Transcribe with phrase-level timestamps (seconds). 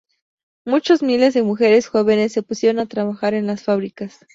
[0.65, 4.25] Muchos miles de mujeres jóvenes se pusieron a trabajar en las fábricas.